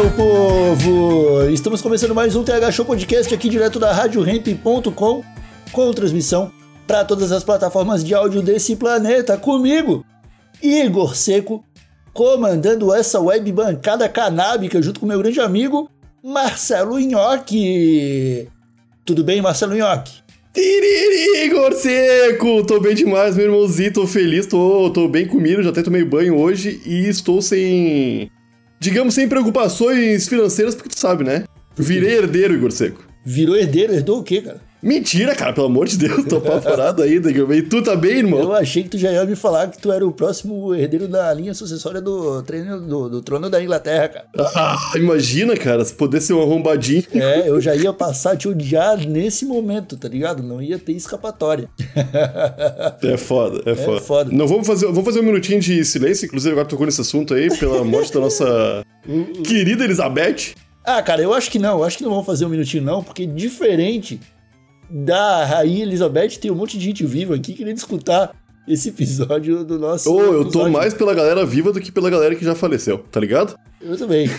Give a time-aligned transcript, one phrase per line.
[0.00, 1.50] Meu povo!
[1.50, 5.22] Estamos começando mais um TH Show Podcast aqui direto da RadioRamp.com
[5.72, 6.50] com transmissão
[6.86, 9.36] para todas as plataformas de áudio desse planeta.
[9.36, 10.02] Comigo,
[10.62, 11.62] Igor Seco,
[12.14, 15.90] comandando essa web bancada canábica junto com meu grande amigo
[16.24, 18.48] Marcelo Nhoque.
[19.04, 20.14] Tudo bem, Marcelo Nhoque?
[20.54, 22.64] Tiriri, Igor Seco!
[22.64, 26.38] Tô bem demais, meu irmãozinho, tô feliz, tô, tô bem comigo, já até tomei banho
[26.38, 28.30] hoje e estou sem.
[28.80, 31.44] Digamos, sem preocupações financeiras, porque tu sabe, né?
[31.76, 33.04] Virei herdeiro, Igor Seco.
[33.22, 33.92] Virou herdeiro?
[33.92, 34.62] Herdou o quê, cara?
[34.82, 37.30] Mentira, cara, pelo amor de Deus, tô apavorado ainda.
[37.30, 38.40] E tu tá bem, irmão?
[38.40, 41.32] Eu achei que tu já ia me falar que tu era o próximo herdeiro da
[41.34, 44.26] linha sucessória do, treino, do, do trono da Inglaterra, cara.
[44.54, 47.04] Ah, imagina, cara, se poder ser um arrombadinho.
[47.12, 50.42] É, eu já ia passar a te odiar nesse momento, tá ligado?
[50.42, 51.68] Não ia ter escapatória.
[53.02, 54.00] É foda, é, foda.
[54.00, 54.30] foda.
[54.32, 57.48] Não, vamos fazer, vamos fazer um minutinho de silêncio, inclusive agora tocou nesse assunto aí,
[57.58, 58.84] pela morte da nossa
[59.44, 60.54] querida Elizabeth.
[60.84, 61.78] Ah, cara, eu acho que não.
[61.78, 64.20] Eu acho que não vamos fazer um minutinho, não, porque diferente
[64.90, 68.34] da Rainha Elizabeth, tem um monte de gente viva aqui querendo escutar
[68.66, 70.12] esse episódio do nosso.
[70.12, 73.20] Ô, eu tô mais pela galera viva do que pela galera que já faleceu, tá
[73.20, 73.56] ligado?
[73.80, 74.30] Eu também.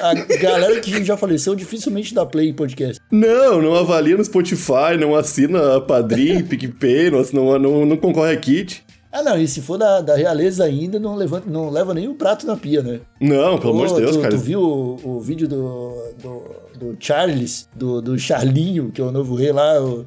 [0.00, 3.02] A galera que já faleceu dificilmente dá play em podcast.
[3.10, 8.32] Não, não avalia no Spotify, não assina a Padrim, PicPay, não, não, não, não concorre
[8.32, 8.84] a kit.
[9.10, 12.14] Ah, não, e se for da, da realeza ainda, não, levanta, não leva nem o
[12.14, 13.00] prato na pia, né?
[13.20, 14.34] Não, pelo amor de Deus, tu, cara.
[14.34, 16.42] Tu viu o, o vídeo do, do,
[16.78, 20.04] do Charles, do, do Charlinho, que é o novo rei lá, o-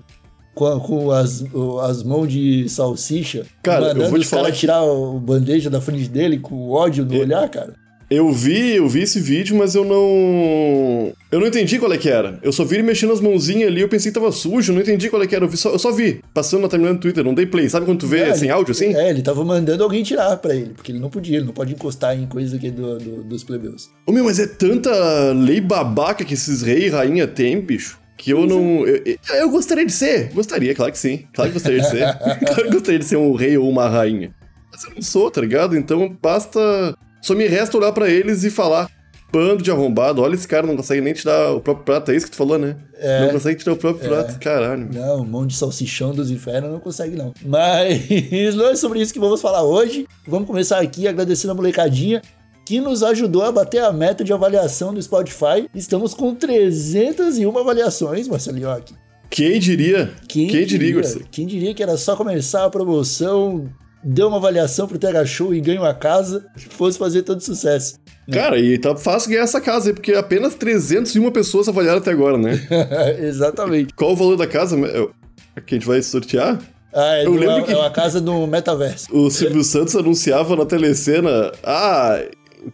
[0.54, 4.58] com, com as, o- as mãos de salsicha, Cara, eu mandando vou te falar que-
[4.60, 7.74] tirar o bandeja da frente dele com ódio no olhar, cara.
[8.14, 11.14] Eu vi, eu vi esse vídeo, mas eu não.
[11.32, 12.38] Eu não entendi qual é que era.
[12.44, 15.10] Eu só vi ele mexendo as mãozinhas ali, eu pensei que tava sujo, não entendi
[15.10, 15.46] qual é que era.
[15.46, 17.70] Eu, vi só, eu só vi, passando na timeline do Twitter, não dei play.
[17.70, 18.94] Sabe quando tu vê É, sem ele- áudio assim?
[18.94, 21.72] É, ele tava mandando alguém tirar pra ele, porque ele não podia, ele não pode
[21.74, 23.90] encostar em coisa aqui do, do- dos plebeus.
[24.06, 24.92] Ô meu, mas é tanta
[25.32, 27.98] lei babaca que esses rei e rainha têm, bicho.
[28.18, 28.86] Que eu não.
[28.86, 30.32] Eu, eu- eu gostaria de ser.
[30.34, 31.24] Gostaria, claro que sim.
[31.34, 32.00] Claro que gostaria de ser.
[32.46, 34.36] claro que gostaria de ser um rei ou uma rainha.
[34.70, 35.78] Mas eu não sou, tá ligado?
[35.78, 36.94] Então basta.
[37.22, 38.90] Só me resta olhar pra eles e falar.
[39.32, 42.26] Bando de arrombado, olha esse cara, não consegue nem tirar o próprio prato, é isso
[42.26, 42.76] que tu falou, né?
[43.22, 44.90] Não consegue tirar o próprio prato, caralho.
[44.92, 47.34] Não, mão de salsichão dos infernos não consegue, não.
[47.46, 48.10] Mas
[48.56, 50.06] não é sobre isso que vamos falar hoje.
[50.28, 52.22] Vamos começar aqui agradecendo a molecadinha
[52.66, 55.70] que nos ajudou a bater a meta de avaliação do Spotify.
[55.74, 58.70] Estamos com 301 avaliações, Marcelinho.
[58.70, 58.96] aqui.
[59.30, 60.12] Quem diria?
[60.28, 61.26] Quem, diria, Igor Seco?
[61.32, 63.70] Quem diria que era só começar a promoção,
[64.04, 68.00] deu uma avaliação pro TH Show e ganha uma casa, que fosse fazer todo sucesso.
[68.32, 72.38] Cara, e tá fácil ganhar essa casa aí, porque apenas 301 pessoas avaliaram até agora,
[72.38, 72.60] né?
[73.20, 73.94] Exatamente.
[73.94, 76.60] Qual o valor da casa é, que a gente vai sortear?
[76.94, 79.08] Ah, é, Eu uma, lembro que- é uma casa no metaverso.
[79.12, 82.22] O Silvio Santos anunciava na telecena, ah,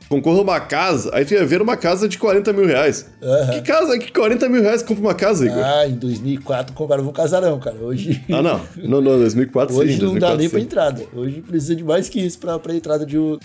[0.09, 3.05] concorra uma casa, aí tu ia ver uma casa de 40 mil reais.
[3.21, 3.51] Aham.
[3.53, 5.59] Que casa, que 40 mil reais compra uma casa, Igor?
[5.63, 7.77] Ah, Ah, em 2004 comprava um casarão, cara.
[7.77, 8.61] Hoje, não, não,
[9.01, 10.65] não, 2004 hoje sim, não dá 2004 nem pra sim.
[10.65, 11.03] entrada.
[11.13, 13.37] Hoje precisa de mais que isso pra, pra entrada de, um-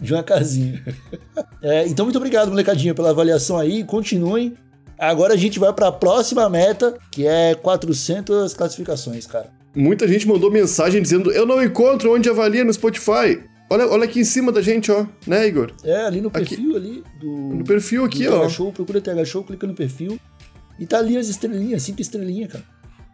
[0.00, 0.82] de uma casinha.
[1.62, 3.82] É, então, muito obrigado, molecadinha, pela avaliação aí.
[3.84, 4.52] Continuem.
[4.98, 9.46] Agora a gente vai pra próxima meta, que é 400 classificações, cara.
[9.74, 13.42] Muita gente mandou mensagem dizendo, eu não encontro onde avalia no Spotify.
[13.74, 15.72] Olha, olha aqui em cima da gente, ó, né, Igor?
[15.82, 16.38] É, ali no Aqui.
[16.56, 18.48] perfil ali do, No perfil aqui, ó.
[18.48, 20.16] Show, procura TH Show, clica no perfil
[20.78, 22.64] e tá ali as estrelinhas, cinco estrelinhas, cara.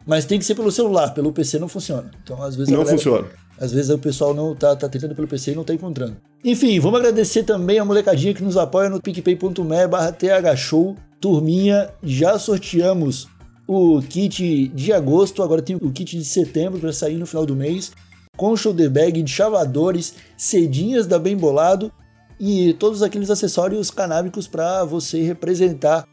[0.06, 2.10] Mas tem que ser pelo celular, pelo PC não funciona.
[2.22, 3.28] Então, às vezes Não galera- funciona.
[3.58, 6.16] Às vezes o pessoal não tá, tá tentando pelo PC e não tá encontrando.
[6.44, 10.94] Enfim, vamos agradecer também a molecadinha que nos apoia no picpay.me barra thshow.
[11.18, 13.28] Turminha, já sorteamos
[13.66, 17.56] o kit de agosto, agora tem o kit de setembro para sair no final do
[17.56, 17.92] mês,
[18.40, 21.92] com shoulder bag de chavadores, cedinhas da Bem Bolado
[22.40, 26.08] e todos aqueles acessórios canábicos para você representar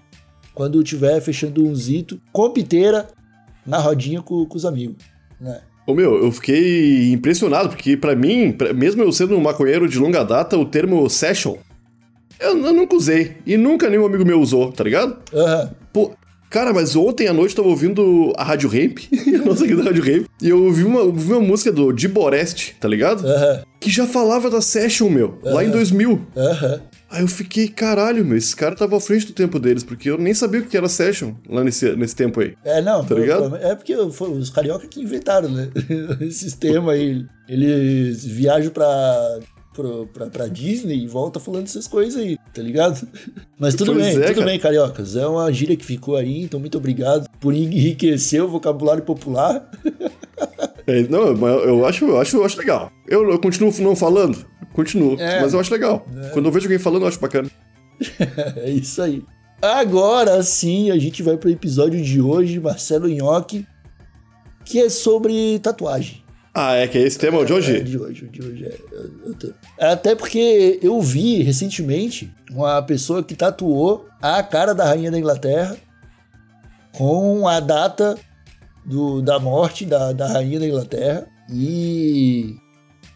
[0.54, 3.08] quando estiver fechando um zito com piteira
[3.66, 4.98] na rodinha com, com os amigos.
[5.40, 5.62] Né?
[5.88, 9.98] Ô meu, eu fiquei impressionado, porque pra mim, pra- mesmo eu sendo um maconheiro de
[9.98, 11.56] longa data, o termo session,
[12.42, 13.38] eu, eu nunca usei.
[13.46, 15.18] E nunca nenhum amigo meu usou, tá ligado?
[15.34, 15.72] Aham.
[15.94, 16.12] Pô,
[16.50, 19.00] Cara, mas ontem à noite eu tava ouvindo a Rádio Ramp,
[19.46, 22.74] nossa aqui da Rádio Ramp, e eu ouvi uma, ouvi uma música do Di Borest,
[22.80, 23.26] tá ligado?
[23.28, 26.22] Aham, Que já falava da Session, meu, lá em 2000.
[26.36, 26.82] aham.
[27.10, 30.18] Aí eu fiquei, caralho, meu, esse cara tava à frente do tempo deles, porque eu
[30.18, 32.54] nem sabia o que era Session lá nesse, nesse tempo aí.
[32.66, 33.56] É, não, Tá ligado?
[33.56, 35.70] é porque foi os carioca que inventaram, né?
[36.20, 37.26] Esses temas aí.
[37.48, 39.40] Eles viajam pra,
[39.74, 43.08] pro- pra, pra Disney e voltam falando essas coisas aí, tá ligado?
[43.58, 44.46] Mas tudo Pois bem, é, tudo cara.
[44.46, 45.16] bem, cariocas.
[45.16, 49.70] É uma gíria que ficou aí, então muito obrigado por enriquecer o vocabulário popular.
[50.90, 52.90] É, não, eu acho, eu acho, eu acho legal.
[53.06, 54.46] Eu, eu continuo não falando?
[54.72, 55.42] Continuo, É.
[55.42, 56.08] mas eu acho legal.
[56.32, 57.50] Quando eu vejo alguém falando, eu acho bacana.
[58.56, 59.22] É isso aí.
[59.62, 63.68] Agora sim, a gente vai pro episódio de hoje, Marcelo Nhoque,
[64.64, 66.24] que é sobre tatuagem.
[66.60, 67.84] Ah, é que é esse tema de É, hoje?
[67.84, 68.66] de hoje, de hoje.
[68.66, 68.78] É,
[69.40, 75.20] tô- Até porque eu vi recentemente uma pessoa que tatuou a cara da rainha da
[75.20, 75.78] Inglaterra
[76.94, 78.18] com a data
[78.84, 82.56] do- da morte da, da rainha da Inglaterra e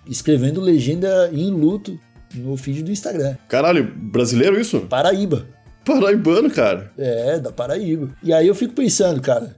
[0.08, 2.00] escrevendo legenda em luto
[2.36, 3.36] no feed do Instagram.
[3.48, 4.82] Caralho, brasileiro isso?
[4.82, 5.48] Paraíba.
[5.84, 6.92] Paraibano, cara.
[6.96, 8.10] É, da Paraíba.
[8.22, 9.56] E aí eu fico pensando, cara,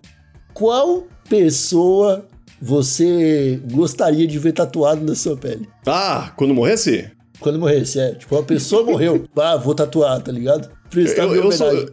[0.54, 2.26] qual pessoa
[2.66, 5.68] você gostaria de ver tatuado na sua pele?
[5.86, 7.12] Ah, quando morresse?
[7.42, 8.14] Quando morresse, é.
[8.14, 9.26] Tipo, uma pessoa morreu.
[9.36, 10.70] Ah, vou tatuar, tá ligado?
[10.90, 11.90] Prestar Eu, eu sou.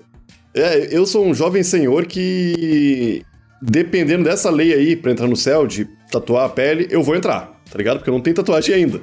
[0.55, 3.23] É, eu sou um jovem senhor que.
[3.61, 7.61] Dependendo dessa lei aí pra entrar no céu de tatuar a pele, eu vou entrar,
[7.69, 7.97] tá ligado?
[7.99, 9.01] Porque eu não tenho tatuagem ainda.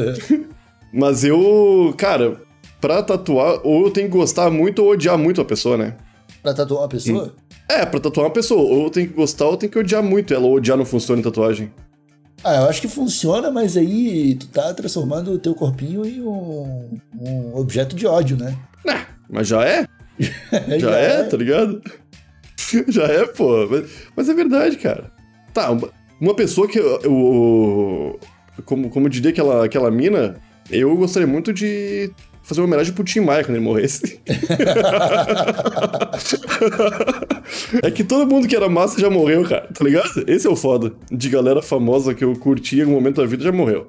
[0.92, 2.40] Mas eu, cara,
[2.80, 5.94] pra tatuar, ou eu tenho que gostar muito ou odiar muito a pessoa, né?
[6.42, 7.34] Pra tatuar uma pessoa?
[7.68, 10.46] É, pra tatuar uma pessoa, ou tenho que gostar ou tenho que odiar muito ela,
[10.46, 11.72] ou odiar não funciona em tatuagem.
[12.42, 16.98] Ah, eu acho que funciona, mas aí tu tá transformando o teu corpinho em um,
[17.20, 18.56] um objeto de ódio, né?
[18.88, 19.86] Ah, mas já é?
[20.78, 21.80] Já, é, tá ligado?
[22.88, 23.66] já é, pô.
[23.70, 25.10] Mas, mas é verdade, cara.
[25.54, 25.90] Tá, uma,
[26.20, 27.00] uma pessoa que eu.
[27.02, 28.20] eu-
[28.66, 30.36] como, como diria aquela, aquela mina,
[30.70, 32.10] eu gostaria muito de
[32.42, 34.20] fazer uma homenagem pro Tim Maia quando ele morresse.
[37.82, 40.24] é que todo mundo que era massa já morreu, cara, tá ligado?
[40.26, 40.92] Esse é o foda.
[41.10, 43.88] De galera famosa que eu curti em algum momento da vida já morreu.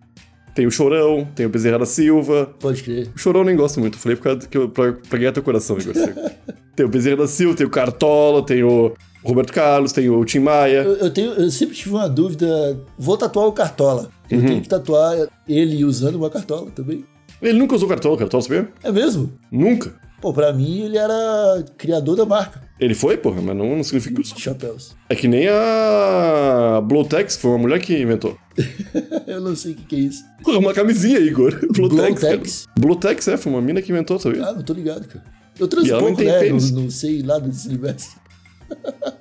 [0.53, 3.09] Tem o Chorão, tem o Bezerra da Silva, Pode crer.
[3.15, 5.41] o Chorão eu nem gosto muito, falei por causa que eu, pra, pra ganhar teu
[5.41, 5.93] coração, Igor.
[6.75, 8.93] tem o Bezerra da Silva, tem o Cartola, tem o
[9.23, 10.81] Roberto Carlos, tem o Tim Maia.
[10.83, 12.77] Eu, eu tenho, eu sempre tive uma dúvida.
[12.99, 14.09] Vou tatuar o Cartola.
[14.29, 14.45] Eu Uhum.
[14.45, 15.15] tenho que tatuar
[15.47, 17.05] ele usando uma cartola também.
[17.41, 18.69] Ele nunca usou Cartola, Cartola, sabia?
[18.83, 19.33] É mesmo?
[19.51, 19.93] Nunca.
[20.21, 24.13] Pô, pra mim ele era criador da marca Ele foi, porra, mas não, não significa
[24.15, 24.37] que usou.
[24.37, 24.95] chapéus.
[25.09, 28.37] É que nem a Blowtex, que foi uma mulher que inventou.
[29.25, 30.23] Eu não sei o que, que é isso.
[30.43, 31.51] Porra, uma camisinha, Igor.
[32.19, 32.39] Cara.
[32.79, 34.45] Blowtex, é, foi uma mina que inventou, sabia?
[34.45, 35.23] Ah, não tô ligado, cara.
[35.59, 36.49] Eu tem né?
[36.49, 38.15] Não, não sei nada desse universo.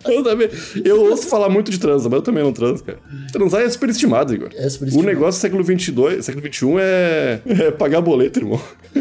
[0.08, 0.48] Eu também.
[0.84, 2.98] Eu ouço falar muito de transa, mas eu também não transo, cara.
[3.32, 4.48] Transar é superestimado, Igor.
[4.54, 5.08] É superestimado.
[5.08, 8.60] O negócio do século 22, século 21 é, é pagar boleto, irmão.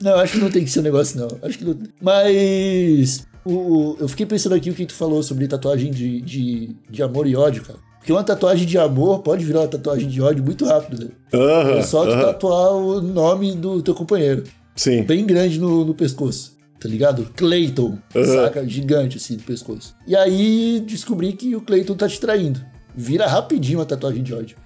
[0.00, 1.28] Não, acho que não tem que ser um negócio, não.
[1.42, 1.76] Acho que não...
[2.00, 7.02] Mas o, eu fiquei pensando aqui o que tu falou sobre tatuagem de, de, de
[7.02, 7.78] amor e ódio, cara.
[7.98, 11.10] Porque uma tatuagem de amor pode virar uma tatuagem de ódio muito rápido, né?
[11.34, 12.22] Aham, É só tu aham.
[12.22, 14.44] tatuar o nome do teu companheiro.
[14.76, 15.02] Sim.
[15.02, 16.56] Bem grande no, no pescoço.
[16.80, 17.28] Tá ligado?
[17.36, 18.66] Clayton, saca?
[18.66, 19.96] Gigante assim no pescoço.
[20.06, 22.60] E aí descobri que o Clayton tá te traindo.
[22.94, 24.56] Vira rapidinho uma tatuagem de ódio.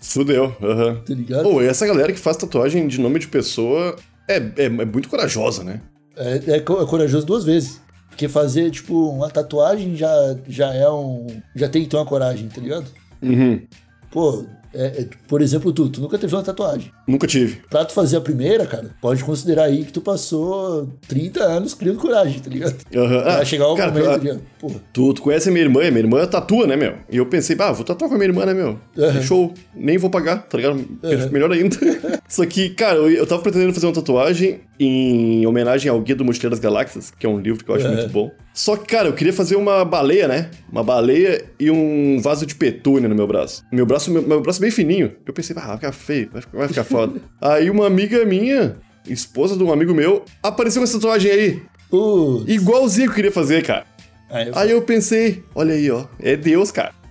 [0.00, 0.56] Fudeu.
[0.60, 1.02] Aham.
[1.06, 1.42] Tá ligado?
[1.44, 3.96] Pô, e essa galera que faz tatuagem de nome de pessoa
[4.28, 5.80] é, é, é muito corajosa, né?
[6.16, 7.80] É, é é corajoso duas vezes.
[8.08, 11.26] Porque fazer, tipo, uma tatuagem já, já é um.
[11.56, 12.86] Já tem que ter uma coragem, tá ligado?
[13.22, 13.62] Uhum.
[14.10, 16.90] Pô, é- é, por exemplo, tu, tu nunca teve uma tatuagem.
[17.06, 17.60] Nunca tive.
[17.70, 21.98] Pra tu fazer a primeira, cara, pode considerar aí que tu passou 30 anos criando
[21.98, 22.74] coragem, tá ligado?
[22.92, 24.40] Vai Ah, chegar o cara, momento, ah, tá?
[24.60, 24.74] Porra.
[24.92, 26.94] Tu, tu conhece a minha irmã, minha irmã tatua, né, meu?
[27.10, 28.78] E eu pensei, ah, vou tatuar com a minha irmã, né, meu?
[28.98, 29.22] Aham.
[29.22, 29.54] Show.
[29.74, 30.84] Nem vou pagar, tá ligado?
[31.30, 31.76] Melhor ainda.
[32.28, 36.24] Só que, cara, eu, eu tava pretendendo fazer uma tatuagem em homenagem ao Guia do
[36.24, 37.96] Mochileiro das Galáxias, que é um livro que eu acho Aham.
[37.96, 38.30] muito bom.
[38.54, 40.50] Só que, cara, eu queria fazer uma baleia, né?
[40.70, 43.64] Uma baleia e um vaso de petúnia no meu braço.
[43.72, 45.12] Meu braço, meu, meu braço é bem fininho.
[45.26, 47.20] Eu pensei, ah, vai ficar feio, vai ficar, vai ficar foda.
[47.40, 48.76] aí uma amiga minha,
[49.08, 51.62] esposa de um amigo meu, apareceu com essa tatuagem aí.
[51.90, 52.50] Putz.
[52.50, 53.84] Igualzinho que eu queria fazer, cara.
[54.30, 57.01] Aí eu Aí eu pensei, olha aí, ó, é Deus, cara.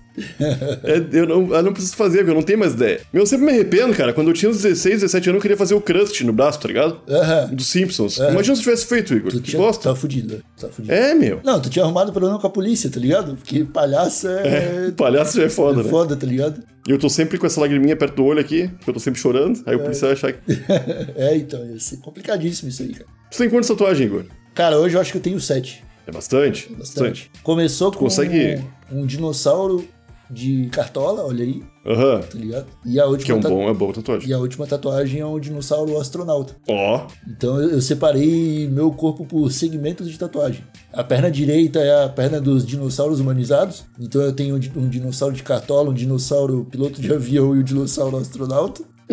[0.84, 3.00] É, eu, não, eu não preciso fazer, porque eu não tenho mais ideia.
[3.12, 4.12] Meu, eu sempre me arrependo, cara.
[4.12, 6.68] Quando eu tinha uns 16, 17 anos, eu queria fazer o Crust no braço, tá
[6.68, 7.00] ligado?
[7.08, 7.48] Aham.
[7.52, 8.18] Dos Simpsons.
[8.18, 9.30] Imagina se eu tivesse feito, Igor.
[9.32, 9.88] Tu Que tinha, bosta.
[9.88, 10.42] Tá fudido?
[10.60, 10.92] Tá fudido.
[10.92, 11.40] É, meu.
[11.44, 13.36] Não, tu tinha arrumado problema com a polícia, tá ligado?
[13.36, 14.90] Porque palhaço é.
[14.96, 15.90] Palhaço já é foda, é né?
[15.90, 16.62] foda, tá ligado?
[16.86, 19.20] E eu tô sempre com essa lagriminha perto do olho aqui, porque eu tô sempre
[19.20, 19.62] chorando.
[19.66, 20.40] Aí o policial vai achar que.
[21.16, 23.06] é, então, ia ser complicadíssimo isso aí, cara.
[23.30, 24.24] Tu tem quantas tatuagens, Igor?
[24.54, 25.84] Cara, hoje eu acho que eu tenho sete.
[26.06, 26.78] É bastante, bastante.
[26.78, 27.30] Bastante.
[27.44, 29.86] Começou com consegue- um, um dinossauro
[30.32, 32.20] de cartola, olha aí, Aham.
[32.20, 32.66] tá ligado?
[32.86, 34.28] E a última, Que é um ta- bom, é bom tatuagem.
[34.28, 36.56] e a última tatuagem é um dinossauro astronauta.
[36.68, 40.64] Ó, Então eu, eu separei meu corpo por segmentos de tatuagem.
[40.92, 43.84] A perna direita é a perna dos dinossauros humanizados.
[44.00, 47.62] Então eu tenho um, di- dinossauro de cartola, um dinossauro piloto de avião e um
[47.62, 48.82] dinossauro astronauta.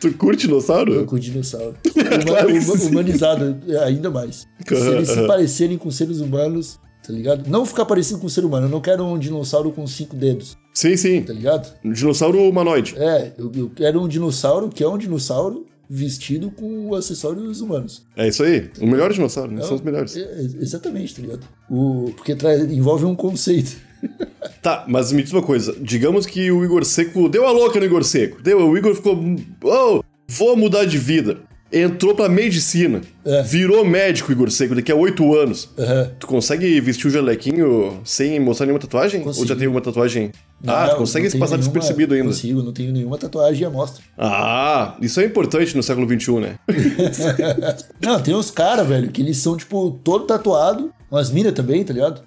[0.00, 1.04] tu curte dinossauro?
[1.06, 1.74] com o dinossauro.
[2.26, 2.50] Claro
[2.88, 4.46] humanizado é, ainda mais.
[4.66, 6.78] Se eles se parecerem com seres humanos,
[7.10, 7.48] tá ligado?
[7.50, 8.66] Não ficar parecido com ser humano.
[8.66, 11.22] Eu não quero um dinossauro com cinco dedos, Sim, sim.
[11.22, 11.72] tá ligado?
[11.84, 12.94] Um dinossauro humanoide.
[12.96, 18.04] É, eu, eu quero um dinossauro que é um dinossauro vestido com acessórios humanos.
[18.16, 18.70] É isso aí.
[18.80, 19.62] O melhor dinossauro, né?
[19.62, 20.16] São os melhores.
[20.16, 21.44] É, é, exatamente, tá ligado?
[21.68, 23.76] O, porque tra- envolve um conceito.
[24.62, 25.74] Tá, mas me diz uma coisa.
[25.80, 28.42] Digamos que o Igor Seco deu a louca no Igor Seco.
[28.42, 29.18] Deu, o Igor ficou.
[29.64, 31.38] Oh, vou mudar de vida.
[31.72, 33.00] Entrou pra medicina.
[33.24, 33.42] É.
[33.42, 35.68] Virou médico, Igor Seco, daqui a oito anos.
[35.78, 36.10] Aham.
[36.18, 39.20] Tu consegue vestir o jalequinho sem mostrar nenhuma tatuagem?
[39.20, 39.46] Ou Consigo.
[39.46, 40.32] já tem alguma tatuagem?
[40.66, 42.26] ah, Não, tu consegue se passar nenhuma- despercebido ainda.
[42.26, 44.02] Consigo, não tenho nenhuma tatuagem à mostra.
[44.18, 46.58] Ah, isso é importante no século XXI, né?
[48.02, 50.92] Não, tem uns caras, velho, que eles são, tipo, todo tatuado.
[51.10, 52.22] Umas minas também, tá ligado?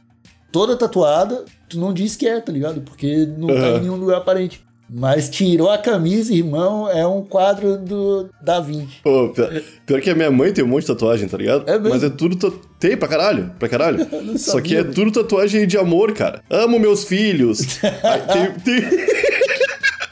[0.51, 2.81] Toda tatuada, tu não diz que é, tá ligado?
[2.81, 3.77] Porque não tá Aham.
[3.77, 4.63] em nenhum lugar aparente.
[4.89, 9.01] Mas tirou a camisa, irmão, é um quadro do Da Vinci.
[9.03, 11.67] Pô, pior, pior que a minha mãe tem um monte de tatuagem, tá ligado?
[11.67, 11.89] É mesmo?
[11.89, 12.61] Mas é tudo.
[12.79, 13.99] Tem pra caralho, pra caralho.
[14.37, 14.93] Só que sabia, é velho.
[14.93, 16.43] tudo tatuagem de amor, cara.
[16.49, 17.79] Amo meus filhos.
[18.03, 18.51] Aí tem.
[18.79, 19.22] tem...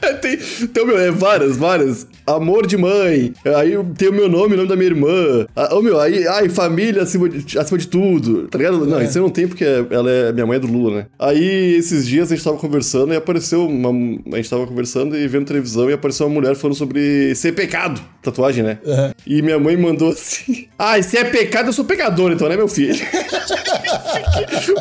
[0.20, 0.36] Tem,
[0.68, 2.06] tem o meu, é várias, várias.
[2.26, 3.32] Amor de mãe.
[3.56, 5.46] Aí tem o meu nome, o nome da minha irmã.
[5.54, 8.46] Ah, ô meu, aí, ai, família acima de, acima de tudo.
[8.48, 8.84] Tá ligado?
[8.86, 9.04] Não, É.
[9.04, 10.32] isso eu não tenho porque ela é.
[10.32, 11.06] Minha mãe é do Lula, né?
[11.18, 13.90] Aí esses dias a gente tava conversando e apareceu uma.
[14.32, 18.00] A gente tava conversando e vendo televisão e apareceu uma mulher falando sobre ser pecado.
[18.22, 18.78] Tatuagem, né?
[18.86, 19.12] Aham.
[19.26, 22.68] E minha mãe mandou assim: Ah, se é pecado, eu sou pecador, então, né, meu
[22.68, 22.94] filho?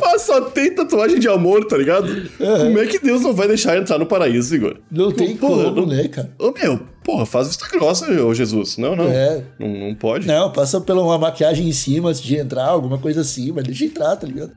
[0.01, 2.07] Mas só tem tatuagem de amor, tá ligado?
[2.37, 4.77] Como é que Deus não vai deixar entrar no paraíso, Igor?
[4.91, 6.31] Não tem Porra, como, não- né, cara?
[6.39, 8.77] Ô, meu, porra, faz vista grossa, ô Jesus.
[8.77, 9.07] Não, não.
[9.09, 9.43] É.
[9.59, 10.27] Não, não pode.
[10.27, 13.85] Não, passa pela uma maquiagem em cima antes de entrar, alguma coisa assim, mas deixa
[13.85, 14.51] entrar, tá ligado?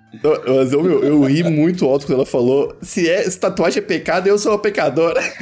[0.47, 3.87] Mas eu, meu, eu ri muito alto quando ela falou: se, é, se tatuagem é
[3.87, 5.21] pecado, eu sou uma pecadora.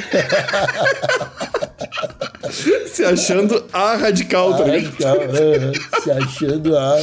[2.87, 4.95] Se achando a radical, tá Ah, ligado?
[4.95, 6.99] então, aham, se achando a,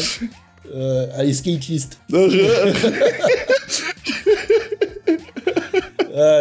[1.17, 1.97] a, a skatista.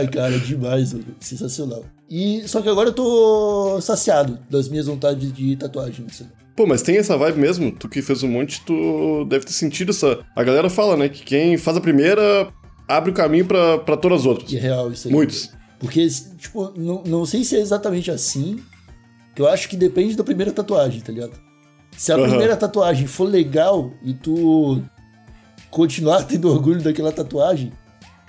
[0.00, 1.04] Ai, cara, demais, mano.
[1.20, 1.85] sensacional.
[2.11, 6.06] E só que agora eu tô saciado das minhas vontades de tatuagem.
[6.08, 6.26] assim.
[6.56, 7.70] Pô, mas tem essa vibe mesmo?
[7.70, 10.18] Tu que fez um monte, tu deve ter sentido essa.
[10.35, 12.49] A galera fala, né, que quem faz a primeira
[12.88, 14.49] abre o caminho pra, pra todas as outras.
[14.49, 15.14] Que é real isso aí.
[15.14, 15.50] Muitos.
[15.78, 16.08] Porque,
[16.38, 18.58] tipo, não, não sei se é exatamente assim,
[19.37, 21.32] que eu acho que depende da primeira tatuagem, tá ligado?
[21.99, 22.28] Se a Aham.
[22.28, 24.81] primeira tatuagem for legal e tu
[25.69, 27.73] continuar tendo orgulho daquela tatuagem,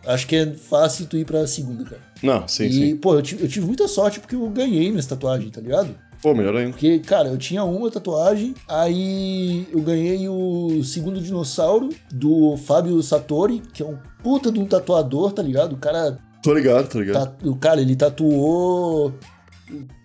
[0.05, 2.01] acho que é fácil tu ir pra segunda, cara.
[2.23, 2.97] Não, sim, e, sim.
[2.97, 5.95] pô, eu tive, eu tive muita sorte porque eu ganhei nessa tatuagem, tá ligado?
[6.19, 6.71] Pô, melhor ainda.
[6.71, 13.61] Porque, cara, eu tinha uma tatuagem, aí eu ganhei o segundo dinossauro do Fábio Satori,
[13.71, 15.73] que é um puta de um tatuador, tá ligado?
[15.73, 17.37] O cara Tô ligado, tô ligado.
[17.37, 19.13] Tá- o cara, ele tatuou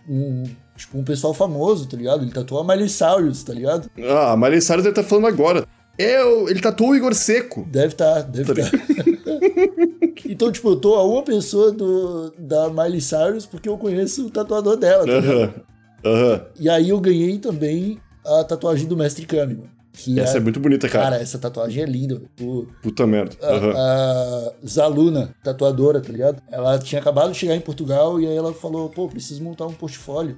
[0.08, 0.44] um,
[0.76, 2.22] tipo, um pessoal famoso, tá ligado?
[2.22, 3.90] Ele tatuou a Miley Cyrus, tá ligado?
[4.08, 5.66] Ah, a Miley Cyrus deve estar falando agora.
[5.96, 7.64] É, ele tatuou o Igor Seco.
[7.70, 8.76] Deve tá, deve Tá tá.
[10.28, 14.30] então, tipo, eu tô a uma pessoa do, da Miley Cyrus porque eu conheço o
[14.30, 15.34] tatuador dela, tá ligado?
[15.40, 15.54] Aham.
[16.04, 16.44] Aham.
[16.58, 19.70] E aí eu ganhei também a tatuagem do Mestre Kami, mano.
[19.96, 21.04] Que Essa é muito bonita, cara.
[21.04, 22.20] Cara, essa tatuagem é linda.
[22.40, 23.36] O- Puta merda.
[23.40, 23.72] a, Aham.
[23.76, 26.42] a Zaluna, tatuadora, tá ligado?
[26.50, 29.72] Ela tinha acabado de chegar em Portugal e aí ela falou, pô, preciso montar um
[29.72, 30.36] portfólio.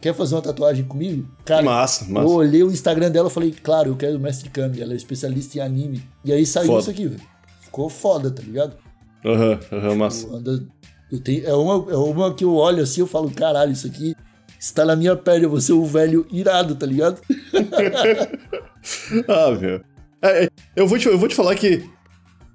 [0.00, 1.28] Quer fazer uma tatuagem comigo?
[1.44, 2.28] Cara, Massa, eu massa.
[2.28, 5.58] olhei o Instagram dela e falei, claro, eu quero o Mestre Kami, ela é especialista
[5.58, 6.02] em anime.
[6.24, 6.80] E aí saiu Foda.
[6.80, 7.20] isso aqui, velho.
[7.60, 8.76] Ficou foda, tá ligado?
[9.24, 10.26] Aham, aham, massa.
[10.26, 10.68] Eu ando-
[11.12, 14.14] eu tenho, é, uma, é uma que eu olho assim eu falo, caralho, isso aqui
[14.58, 17.20] está na minha pele, eu vou ser um velho irado, tá ligado?
[19.28, 19.80] Ah, meu.
[20.22, 21.84] É, é, eu, vou te, eu vou te falar que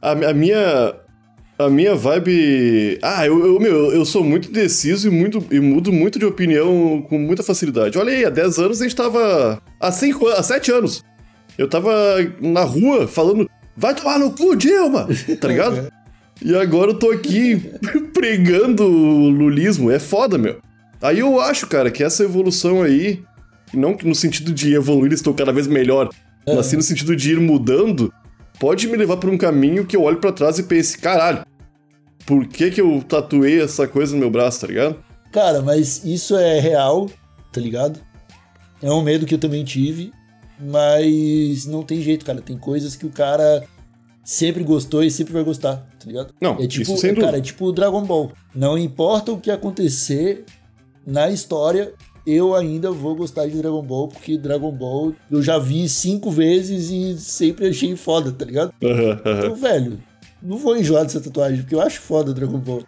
[0.02, 0.96] a, a minha.
[1.58, 3.00] A minha vibe.
[3.02, 7.06] Ah, eu, eu, meu, eu sou muito indeciso e, muito, e mudo muito de opinião
[7.08, 7.98] com muita facilidade.
[7.98, 9.62] Olha aí, há 10 anos a gente tava.
[9.80, 11.04] Há, cinco, há 7 anos.
[11.58, 11.92] Eu tava
[12.42, 13.50] na rua falando.
[13.78, 15.08] Vai tomar no cu, Dilma!
[15.40, 15.90] Tá ligado?
[16.44, 17.72] E agora eu tô aqui
[18.14, 19.90] pregando o lulismo.
[19.90, 20.60] É foda, meu.
[21.02, 23.24] Aí eu acho, cara, que essa evolução aí,
[23.74, 26.10] não no sentido de evoluir, estou cada vez melhor,
[26.46, 28.14] mas sim no sentido de ir mudando,
[28.60, 31.46] pode me levar por um caminho que eu olho pra trás e pense, caralho,
[32.26, 35.04] por que que eu tatuei essa coisa no meu braço, tá ligado?
[35.32, 37.10] Cara, mas isso é real,
[37.52, 38.00] tá ligado?
[38.82, 40.12] É um medo que eu também tive.
[40.60, 42.42] mas não tem jeito, cara.
[42.42, 43.64] Tem coisas que o cara
[44.24, 46.34] sempre gostou e sempre vai gostar, tá ligado?
[46.42, 47.26] Não, é tipo, isso sem dúvida.
[47.28, 48.32] cara, é tipo Dragon Ball.
[48.56, 50.46] Não importa o que acontecer
[51.06, 51.94] na história,
[52.25, 56.89] eu ainda vou gostar de Dragon Ball, porque Dragon Ball eu já vi cinco vezes
[56.89, 58.74] e sempre achei foda, tá ligado?
[58.84, 59.22] Aham.
[59.39, 60.00] Então, velho,
[60.41, 62.84] não vou enjoar dessa tatuagem, porque eu acho foda Dragon Ball.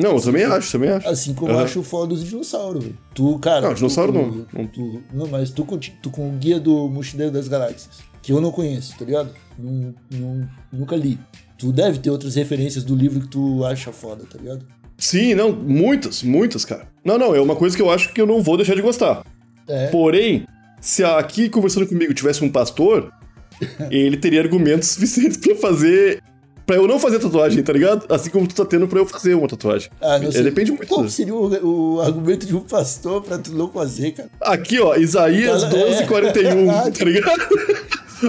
[0.00, 1.08] Não, eu também acho, também acho.
[1.08, 1.64] Assim como eu Aham.
[1.64, 2.98] acho foda os dinossauros, velho.
[3.14, 3.62] Tu, cara.
[3.62, 4.46] Não, tu dinossauro com- não.
[4.52, 4.66] Não.
[4.68, 7.88] Tu, não, mas tu com, tu com o guia do Mochileiro das Galáxias,
[8.22, 9.30] que eu não conheço, tá ligado?
[9.58, 11.18] Nun- nun- nunca li.
[11.58, 14.64] Tu deve ter outras referências do livro que tu acha foda, tá ligado?
[14.98, 16.88] Sim, não, muitas, muitas, cara.
[17.04, 19.24] Não, não, é uma coisa que eu acho que eu não vou deixar de gostar.
[19.68, 19.86] É.
[19.88, 20.44] Porém,
[20.80, 23.12] se aqui conversando comigo tivesse um pastor,
[23.90, 26.22] ele teria argumentos suficientes pra fazer.
[26.66, 28.04] Pra eu não fazer tatuagem, tá ligado?
[28.12, 29.88] Assim como tu tá tendo pra eu fazer uma tatuagem.
[30.02, 30.42] Ah, não É, sei.
[30.42, 30.86] depende muito.
[30.86, 34.28] Qual seria o, o argumento de um pastor pra tu não fazer, cara?
[34.42, 36.06] Aqui, ó, Isaías Fala- 12, é.
[36.06, 37.48] 41, tá ligado?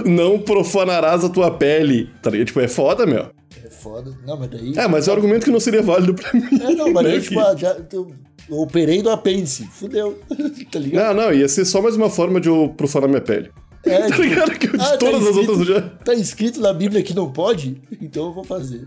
[0.06, 2.46] Não profanarás a tua pele, tá ligado?
[2.46, 3.26] Tipo, é foda, meu.
[3.70, 4.12] É foda.
[4.26, 4.72] Não, mas daí.
[4.76, 6.42] É, mas é um argumento que não seria válido pra mim.
[6.60, 8.12] É, não, mas né, daí, tipo, ah, já, eu,
[8.50, 9.64] operei do apêndice.
[9.72, 10.18] Fudeu.
[10.70, 11.14] tá ligado?
[11.16, 13.50] Não, não, ia ser só mais uma forma de eu profanar minha pele.
[13.86, 14.50] É, Tá ligado?
[14.58, 15.80] Que eu- de ah, tá todas as escrito- outras eu já.
[16.04, 17.80] Tá escrito na Bíblia que não pode?
[18.00, 18.86] Então eu vou fazer.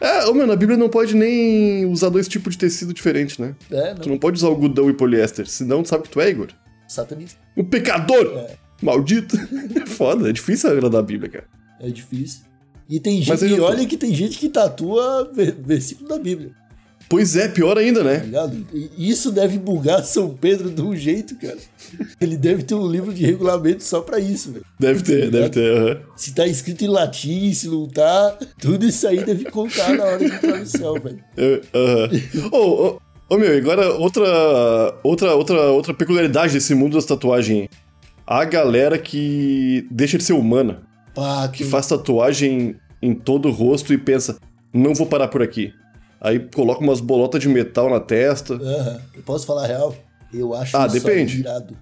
[0.00, 3.54] É, ô, meu, na Bíblia não pode nem usar dois tipos de tecido diferente, né?
[3.70, 4.14] É, Tu não.
[4.14, 6.48] não pode usar algodão e poliéster, senão tu sabe que tu é, Igor.
[6.88, 7.38] Satanista.
[7.56, 8.26] Um pecador!
[8.38, 8.56] É.
[8.82, 9.36] Maldito!
[9.80, 11.44] É foda, é difícil agradar a Bíblia, cara.
[11.80, 12.42] É difícil.
[12.88, 13.44] E tem gente.
[13.44, 16.50] E tô- olha que tem gente que tatua ver- versículo da Bíblia,
[17.06, 18.64] Pois é, pior ainda, tá né?
[18.96, 21.58] E isso deve bugar São Pedro de um jeito, cara.
[22.18, 24.64] Ele deve ter um livro de regulamento só pra isso, velho.
[24.80, 25.70] Deve ter, deve ter.
[25.76, 26.00] aham.
[26.16, 30.18] Se tá escrito em latim, se não tá, tudo isso aí deve contar na hora
[30.18, 31.22] de entrar no céu, velho.
[31.74, 32.10] Aham.
[32.50, 37.68] Ô, ô, ô, meu, agora outra, outra, outra, outra peculiaridade desse mundo das tatuagens.
[38.26, 40.82] A galera que deixa de ser humana,
[41.52, 44.38] Que faz tatuagem em todo o rosto e pensa,
[44.72, 45.72] não vou parar por aqui.
[46.20, 48.54] Aí coloca umas bolotas de metal na testa.
[48.54, 49.00] Aham.
[49.14, 49.94] Eu posso falar a real?
[50.32, 51.40] Eu acho Ah, depende.
[51.40, 51.76] irado.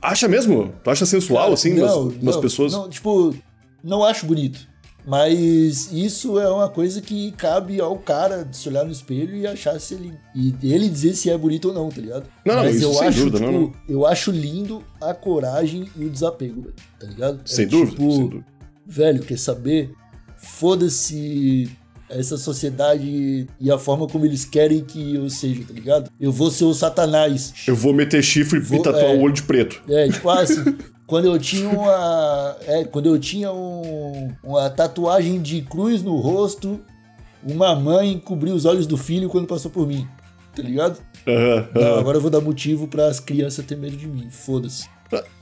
[0.00, 0.72] Acha mesmo?
[0.84, 2.72] Tu acha sensual, Cara, assim, não, nas não, pessoas?
[2.72, 3.34] Não, tipo,
[3.82, 4.68] não acho bonito.
[5.06, 9.78] Mas isso é uma coisa que cabe ao cara se olhar no espelho e achar
[9.80, 10.12] se ele.
[10.34, 12.26] E ele dizer se é bonito ou não, tá ligado?
[12.44, 13.72] Não, não, Mas isso eu sem acho, dúvida, tipo, não, não.
[13.88, 16.74] Eu acho lindo a coragem e o desapego, velho.
[16.98, 17.40] Tá ligado?
[17.44, 18.46] Sem É dúvida, tipo, sem dúvida.
[18.84, 19.92] Velho, quer saber?
[20.36, 21.70] Foda-se
[22.08, 26.10] essa sociedade e a forma como eles querem que eu seja, tá ligado?
[26.20, 27.52] Eu vou ser o satanás.
[27.66, 29.14] Eu vou meter chifre Vou- e tatuar é.
[29.16, 29.82] o olho de preto.
[29.88, 32.56] É, tipo assim, quando eu tinha uma.
[32.66, 36.80] É, quando eu tinha um- uma tatuagem de cruz no rosto,
[37.44, 40.06] uma mãe cobriu os olhos do filho quando passou por mim.
[40.54, 40.98] Tá ligado?
[41.26, 44.28] Aham, Não, agora eu vou dar motivo para as crianças terem medo de mim.
[44.30, 44.88] Foda-se.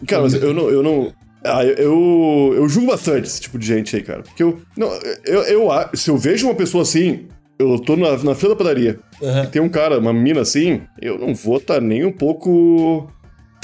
[0.06, 0.68] Cara, mas eu não.
[0.68, 1.12] Eu, não
[1.44, 4.22] ah, eu, eu, julgo bastante esse tipo de gente aí, cara.
[4.22, 4.60] Porque eu.
[4.76, 4.88] Não,
[5.24, 7.26] eu, eu, se eu vejo uma pessoa assim,
[7.58, 8.98] eu tô na, na fila da padaria.
[9.22, 9.44] Aham.
[9.44, 13.08] E tem um cara, uma mina assim, eu não vou estar nem um pouco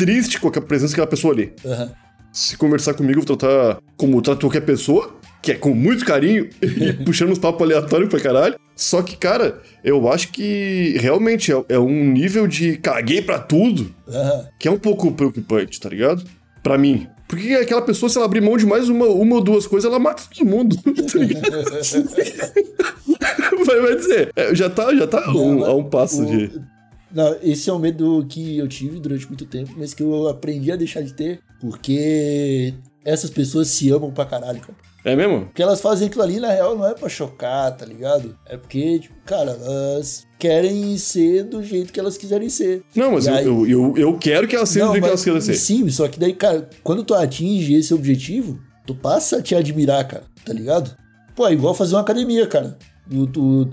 [0.05, 1.53] triste com a presença daquela pessoa ali.
[1.65, 1.93] Aham.
[2.33, 6.49] Se conversar comigo, eu vou tratar como trato qualquer pessoa, que é com muito carinho
[6.63, 8.55] e puxando uns papos aleatórios pra caralho.
[8.77, 13.95] Só que, cara, eu acho que realmente é, é um nível de caguei pra tudo
[14.09, 14.47] Aham.
[14.59, 16.25] que é um pouco preocupante, tá ligado?
[16.63, 17.07] Pra mim.
[17.29, 19.99] Porque aquela pessoa, se ela abrir mão de mais uma, uma ou duas coisas, ela
[20.01, 21.65] mata todo mundo, tá ligado?
[23.67, 26.51] vai, vai dizer, é, já tá, já tá a um, a um passo O- de...
[27.13, 30.71] Não, esse é um medo que eu tive durante muito tempo, mas que eu aprendi
[30.71, 34.77] a deixar de ter, porque essas pessoas se amam pra caralho, cara.
[35.03, 35.47] É mesmo?
[35.47, 38.37] Porque elas fazem aquilo ali, na real, não é pra chocar, tá ligado?
[38.47, 42.83] É porque, tipo, cara, elas querem ser do jeito que elas quiserem ser.
[42.95, 45.15] Não, mas eu, aí- eu, eu, eu quero que ela seja do jeito que ela
[45.17, 45.55] mas- queira ser.
[45.55, 50.07] Sim, só que daí, cara, quando tu atinge esse objetivo, tu passa a te admirar,
[50.07, 50.95] cara, tá ligado?
[51.35, 52.77] Pô, é igual fazer uma academia, cara.
[53.11, 53.71] Tu, tu,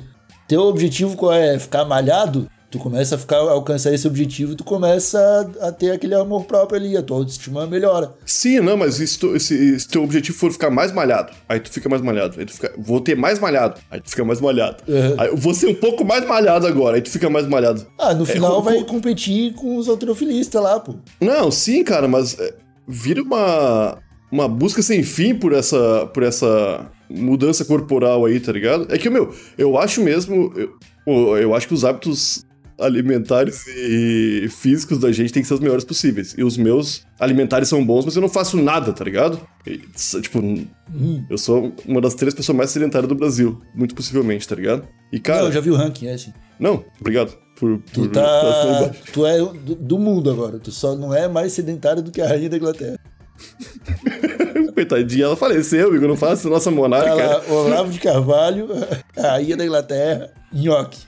[0.47, 1.59] teu objetivo qual é?
[1.59, 2.49] Ficar malhado?
[2.69, 5.17] Tu começa a ficar, a alcançar esse objetivo, tu começa
[5.61, 8.13] a, a ter aquele amor próprio ali, a tua autoestima melhora.
[8.25, 11.71] Sim, não, mas se, tu- se, se teu objetivo for ficar mais malhado, aí tu
[11.71, 12.37] fica mais malhado.
[12.37, 14.83] Aí tu fica, vou ter mais malhado, aí tu fica mais malhado.
[14.85, 15.15] Uhum.
[15.17, 17.87] Aí eu vou ser um pouco mais malhado agora, aí tu fica mais malhado.
[17.97, 20.95] Ah, no final co- vai co- competir com os alterofilistas lá, pô.
[21.21, 22.53] Não, sim, cara, mas é,
[22.85, 23.97] vira uma,
[24.29, 28.87] uma busca sem fim por essa, por essa mudança corporal aí, tá ligado?
[28.93, 30.51] É que, meu, eu acho mesmo.
[30.53, 32.43] Eu, eu acho que os hábitos
[32.79, 36.35] alimentares e físicos da gente tem que ser os melhores possíveis.
[36.37, 39.39] E os meus alimentares são bons, mas eu não faço nada, tá ligado?
[39.65, 39.77] E,
[40.21, 41.25] tipo, Hum.
[41.29, 44.87] eu sou uma das três pessoas mais sedentárias do Brasil, muito possivelmente, tá ligado?
[45.11, 45.39] E, cara.
[45.39, 46.31] Não, eu já vi o ranking, é assim.
[46.59, 47.79] Não, obrigado por.
[47.93, 48.95] Tu por assinar tá.
[49.11, 50.59] Tu é do, do mundo agora.
[50.59, 52.97] Tu só não é mais sedentário do que a rainha da Inglaterra.
[54.73, 56.07] Coitadinha, ela faleceu, amigo.
[56.07, 57.13] Não faça nossa Tá monarca.
[57.15, 58.67] lá, Olavo de Carvalho,
[59.17, 60.99] rainha da Inglaterra, nhoque.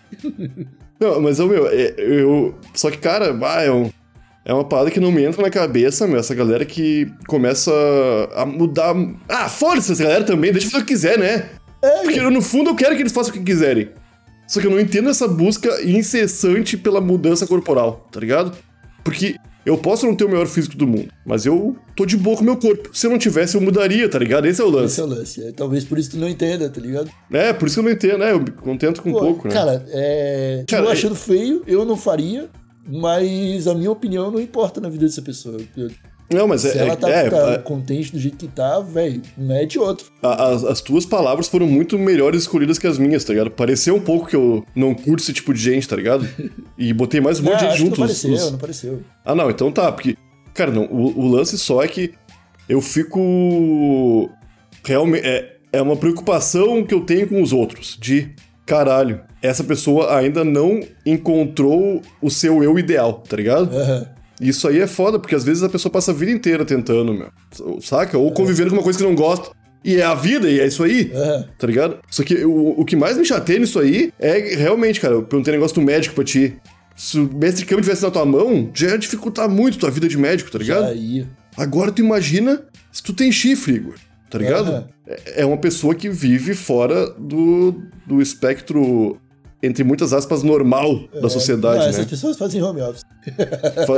[1.00, 2.56] Não, mas, meu, é- eu.
[2.74, 3.90] Só que, cara, vai, é, um-
[4.46, 6.20] é uma parada que não me entra na cabeça, meu.
[6.20, 7.72] Essa galera que começa
[8.36, 8.94] a mudar.
[9.28, 11.50] Ah, foda-se essa galera também, deixa fazer o que quiser, né?
[12.04, 13.90] Porque no fundo eu quero que eles façam o que quiserem.
[14.48, 18.52] Só que eu não entendo essa busca incessante pela mudança corporal, tá ligado?
[19.04, 19.36] Porque
[19.70, 22.42] eu posso não ter o melhor físico do mundo, mas eu tô de boa com
[22.42, 22.90] o meu corpo.
[22.92, 24.46] Se eu não tivesse, eu mudaria, tá ligado?
[24.46, 25.00] Esse é o Esse lance.
[25.00, 25.44] é o lance.
[25.44, 27.10] É, talvez por isso tu não entenda, tá ligado?
[27.32, 28.32] É, por isso que eu não entendo, né?
[28.32, 29.54] Eu me contento com Pô, pouco, né?
[29.54, 30.64] Cara, é.
[30.68, 32.50] Cara, eu é- achando feio, eu não faria,
[32.88, 35.58] mas a minha opinião não importa na vida dessa pessoa.
[35.78, 35.92] Eu-
[36.32, 36.82] não, mas Se é.
[36.82, 40.08] ela tá, é, tá é- contente do jeito que tá, velho, mete outro.
[40.22, 43.52] A- As, as tuas palavras foram muito melhores escolhidas que as minhas, tá ligado?
[43.52, 46.28] Pareceu um pouco que eu não curto esse tipo de gente, tá ligado?
[46.78, 48.00] E botei mais um monte de gente acho que junto.
[48.00, 49.02] não pareceu, os- não pareceu.
[49.26, 50.16] Ah, não, então tá, porque.
[50.54, 52.14] Cara, não, o, o lance só é que
[52.68, 54.30] eu fico.
[54.84, 55.26] Realmente.
[55.26, 57.98] É, é uma preocupação que eu tenho com os outros.
[58.00, 58.30] De.
[58.66, 63.76] Caralho, essa pessoa ainda não encontrou o seu eu ideal, tá ligado?
[63.76, 64.08] Aham.
[64.40, 67.30] Isso aí é foda, porque às vezes a pessoa passa a vida inteira tentando, meu.
[67.82, 68.18] Saca?
[68.18, 69.52] Ou convivendo com uma coisa que não gosta.
[69.84, 71.12] E é a vida, e é isso aí.
[71.14, 71.46] Aham.
[71.58, 72.00] Tá ligado?
[72.10, 75.54] Só que o, o que mais me chateia nisso aí é realmente, cara, eu perguntei
[75.54, 76.58] negócio do médico pra ti.
[76.96, 80.18] Se o mestre Kami tivesse na tua mão, já ia dificultar muito tua vida de
[80.18, 80.86] médico, tá ligado?
[80.86, 81.26] Aí.
[81.56, 83.96] Agora tu imagina se tu tem chifre, Igor.
[84.30, 84.88] Tá ligado?
[85.08, 89.18] É, é uma pessoa que vive fora do, do espectro,
[89.62, 91.90] entre muitas aspas, normal da sociedade, Não, né?
[91.90, 93.04] essas pessoas fazem home office.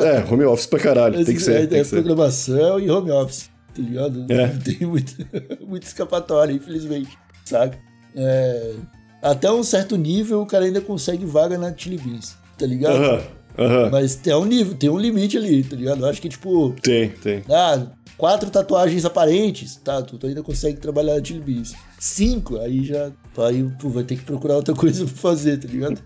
[0.04, 1.24] É, home office pra caralho.
[1.24, 1.95] Tem que ser, é, tem é que ser.
[1.97, 4.26] programação e home office, tá ligado?
[4.30, 4.47] É.
[4.47, 5.13] Não tem muito,
[5.65, 7.10] muito escapatória, infelizmente,
[7.45, 7.78] saca?
[8.15, 8.74] É,
[9.21, 12.95] até um certo nível o cara ainda consegue vaga na Chili Beans, tá ligado?
[12.95, 13.21] Aham,
[13.60, 13.89] aham.
[13.91, 16.02] Mas tem um nível, tem um limite ali, tá ligado?
[16.04, 17.43] Eu acho que, tipo, Tem, tem.
[17.50, 17.86] ah,
[18.21, 19.99] quatro tatuagens aparentes, tá?
[20.03, 21.73] Tu, tu ainda consegue trabalhar na Chili Beans.
[21.97, 23.12] Cinco, aí já.
[23.39, 25.99] Aí tu vai ter que procurar outra coisa pra fazer, tá ligado?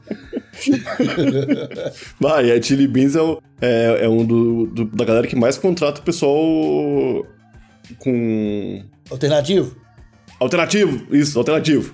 [2.20, 5.58] Vai, a Chili Beans é, o- é, é um do, do- da galera que mais
[5.58, 7.26] contrata o pessoal
[8.00, 8.82] com.
[9.12, 9.76] Alternativo?
[10.40, 11.94] Alternativo, isso, alternativo.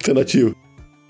[0.00, 0.56] Alternativo.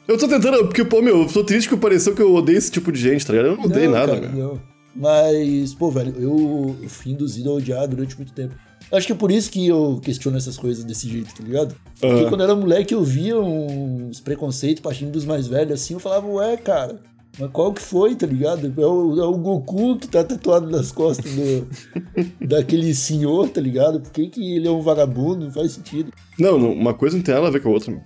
[0.09, 2.71] Eu tô tentando, porque, pô, meu, eu tô triste que pareceu que eu odeio esse
[2.73, 3.51] tipo de gente, tá ligado?
[3.53, 4.47] Eu não odeio Não, nada, cara, meu.
[4.49, 4.70] não.
[4.95, 8.55] Mas, pô, velho, eu, eu fui induzido a odiar durante muito tempo.
[8.93, 11.77] Acho que é por isso que eu questiono essas coisas desse jeito, tá ligado?
[12.01, 12.29] Porque Aham.
[12.29, 16.27] quando eu era moleque eu via uns preconceitos partindo dos mais velhos assim, eu falava,
[16.27, 16.99] ué, cara,
[17.39, 18.67] mas qual que foi, tá ligado?
[18.77, 21.69] É o, é o Goku que tá tatuado nas costas do,
[22.45, 24.01] daquele senhor, tá ligado?
[24.01, 25.45] Por que, que ele é um vagabundo?
[25.45, 26.13] Não faz sentido.
[26.37, 28.03] Não, não, uma coisa não tem nada a ver com a outra, meu.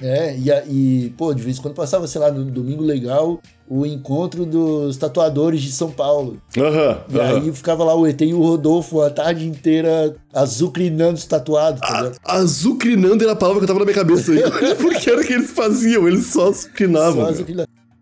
[0.00, 3.40] É, e, a- e, pô, de vez em quando passava, sei lá, no Domingo Legal,
[3.74, 6.36] o encontro dos tatuadores de São Paulo.
[6.58, 7.40] Aham, E aham.
[7.42, 12.12] aí ficava lá o ET e o Rodolfo a tarde inteira azucrinando os tatuados, tá?
[12.24, 14.42] A- Azucrinando era a palavra que eu tava na minha cabeça aí.
[14.76, 17.34] Porque era o que eles faziam, eles só azucrinavam.
[17.34, 17.42] Só.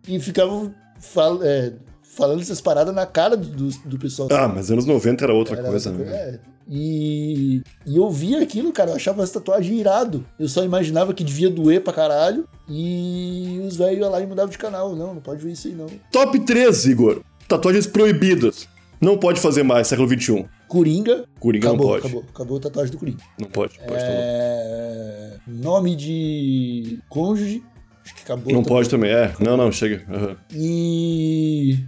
[0.09, 4.29] E ficavam fal- é, falando essas paradas na cara do, do, pessoal.
[4.33, 6.13] Ah, mas anos 90 era outra Era coisa, outra né?
[6.13, 6.39] É.
[6.73, 10.25] E, e eu via aquilo, cara, eu achava essa tatuagem irado.
[10.39, 12.45] Eu só imaginava que devia doer pra caralho.
[12.73, 14.95] E os velhos iam lá e mudavam de canal.
[14.95, 15.87] Não, não pode ver isso aí, não.
[16.13, 17.21] Top 3, Igor.
[17.49, 18.69] Tatuagens proibidas.
[19.01, 20.47] Não pode fazer mais, século XXI.
[20.69, 21.25] Coringa.
[21.41, 22.07] Coringa acabou, não pode.
[22.07, 22.25] acabou.
[22.33, 23.25] Acabou a tatuagem do Coringa.
[23.39, 23.95] Não pode, pode.
[23.97, 25.37] É...
[25.49, 27.61] Nome de cônjuge.
[28.05, 28.53] Acho que acabou.
[28.53, 29.35] Não pode também, é.
[29.41, 30.05] Não, não, chega.
[30.09, 30.37] Aham.
[30.55, 31.79] E.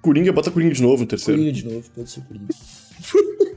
[0.00, 1.38] Coringa, bota Coringa de novo no terceiro.
[1.38, 2.46] Coringa de novo, pode ser Coringa.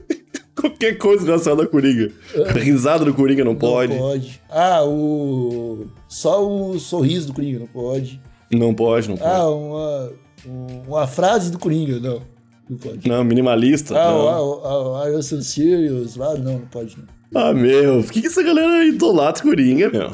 [0.60, 2.10] Qualquer coisa relacionada a Coringa.
[2.54, 3.92] Risada do Coringa não pode.
[3.94, 4.40] Não pode.
[4.48, 5.86] Ah, o.
[6.08, 8.20] Só o sorriso do Coringa, não pode.
[8.52, 9.30] Não pode, não pode.
[9.30, 10.12] Ah, uma.
[10.46, 12.22] um- Uma frase do Coringa, não.
[12.68, 13.08] Não pode.
[13.08, 13.94] Não, minimalista.
[13.98, 14.28] Ah, não.
[14.28, 16.18] ah, ah, ah, eu sou serious.
[16.20, 17.04] Ah, não, não pode não.
[17.42, 20.10] Ah, meu, por que, que essa galera idolatra Coringa, meu?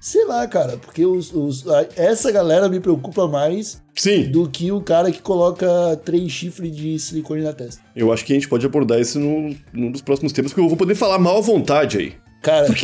[0.00, 4.72] Sei lá, cara, porque os, os- a- essa galera me preocupa mais Sim, do que
[4.72, 5.66] o cara que coloca
[6.04, 7.82] três chifres de silicone na testa.
[7.94, 10.68] eu acho que a gente pode abordar isso no, num dos próximos temas, porque eu
[10.68, 12.14] vou poder falar mal à vontade aí.
[12.42, 12.68] Cara.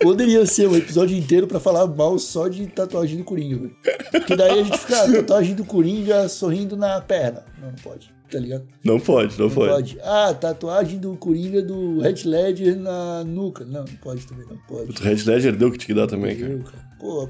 [0.00, 3.76] Poderia ser um episódio inteiro pra falar mal só de tatuagem do Coringa, velho.
[4.12, 7.44] Porque daí a gente fica, ah, tatuagem do Coringa sorrindo na perna.
[7.60, 8.64] Não, não pode, tá ligado?
[8.84, 9.70] Não pode, não, Não pode.
[9.72, 9.98] pode.
[10.02, 13.64] Ah, tatuagem do Coringa do Red Ledger na nuca.
[13.64, 14.90] Não, não pode também, não pode.
[14.92, 16.52] O Red Ledger deu o que que dar também, cara.
[16.52, 16.88] Eu, cara.
[17.00, 17.28] Pô,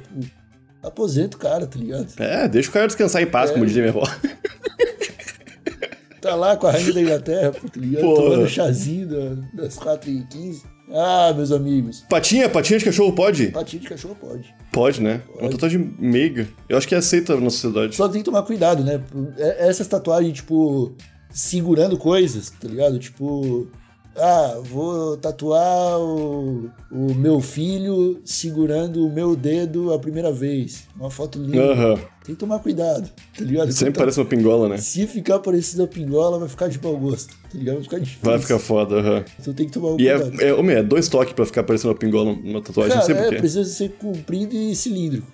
[0.83, 2.07] aposenta o cara, tá ligado?
[2.19, 3.53] É, deixa o cara descansar em paz, É.
[3.53, 4.05] como dizia minha avó.
[6.21, 8.03] Tá lá com a rainha da Inglaterra, pô, tá ligado?
[8.03, 8.23] Porra.
[8.23, 10.63] Tomando chazinho da- das 4h15.
[10.91, 12.05] Ah, meus amigos.
[12.09, 13.49] Patinha, patinha de cachorro pode?
[13.49, 14.53] Patinho de cachorro pode.
[14.73, 15.23] Pode, né?
[15.39, 16.49] É uma tatuagem meiga.
[16.69, 17.95] Eu acho que é aceita na sociedade.
[17.95, 19.01] Só tem que tomar cuidado, né?
[19.37, 20.93] É- Essas tatuagens, tipo,
[21.31, 22.99] segurando coisas, tá ligado?
[22.99, 23.69] Tipo,
[24.21, 30.85] Ah, vou tatuar o, o meu filho segurando o meu dedo a primeira vez.
[30.99, 31.63] Uma foto linda.
[31.63, 31.95] Aham.
[32.25, 33.73] Tem que tomar cuidado, tá ligado?
[33.73, 34.77] Sempre Então, parece uma pingola, né?
[34.77, 37.77] Se ficar parecendo a pingola, vai ficar de mau gosto, tá ligado?
[37.77, 38.21] Vai ficar difícil.
[38.23, 39.25] Vai ficar foda, aham.
[39.41, 40.43] Então tem que tomar um E é, cuidado.
[40.43, 43.37] é, homem, é dois toques pra ficar parecendo uma pingola numa tatuagem, Cara, é, porquê.
[43.37, 45.27] precisa ser comprido e cilíndrico.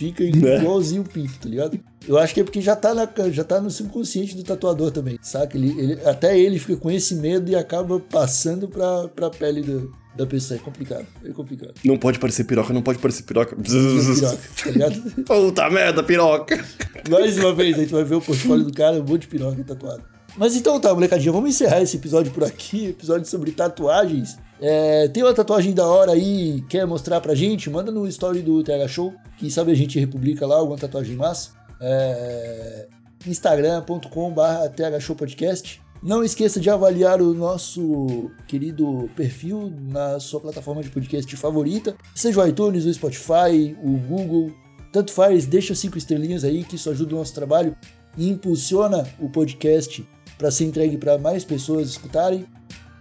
[0.00, 1.78] Fica igualzinho o pinto, tá ligado?
[2.08, 5.18] Eu acho que é porque já tá, na, já tá no subconsciente do tatuador também,
[5.20, 5.58] saca?
[5.58, 9.92] Ele, ele- até ele fica com esse medo e acaba passando pra, pra pele do-
[10.16, 10.58] da pessoa.
[10.58, 11.74] É complicado, é complicado.
[11.84, 13.54] Não pode parecer piroca, não pode parecer piroca.
[13.54, 15.02] Piroca, tá ligado?
[15.26, 16.64] Puta merda, piroca.
[17.10, 19.62] Mais uma vez, a gente vai ver o portfólio do cara, um monte de piroca
[19.62, 20.02] tatuado.
[20.36, 24.38] Mas então tá, molecadinha, vamos encerrar esse episódio por aqui, episódio sobre tatuagens.
[24.60, 27.68] É, tem uma tatuagem da hora aí, quer mostrar pra gente?
[27.70, 31.50] Manda no story do TH Show, quem sabe a gente republica lá alguma tatuagem massa.
[31.80, 32.88] É,
[33.26, 35.82] instagram.com.br thshowpodcast.
[36.02, 42.42] Não esqueça de avaliar o nosso querido perfil na sua plataforma de podcast favorita, seja
[42.42, 44.50] o iTunes, o Spotify, o Google,
[44.90, 47.76] tanto faz, deixa cinco estrelinhas aí que isso ajuda o nosso trabalho
[48.16, 50.06] e impulsiona o podcast
[50.40, 52.46] para ser entregue para mais pessoas escutarem.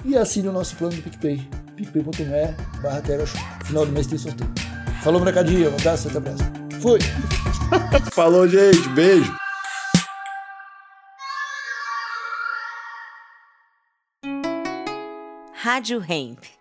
[0.04, 2.26] E assine o nosso plano do PicPay, picpay.me
[2.82, 3.02] barra.
[3.64, 4.52] Final do mês tem sorteio.
[5.02, 6.52] Falou, molecadinha, um abraço, até a próxima.
[6.82, 7.00] Fui!
[8.12, 8.88] Falou, gente.
[8.90, 9.34] Beijo.
[15.54, 16.59] Rádio Hemp.